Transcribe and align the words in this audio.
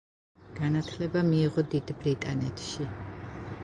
განათლება 0.59 1.23
მიიღო 1.29 1.67
დიდ 1.77 1.95
ბრიტანეთში. 2.03 2.93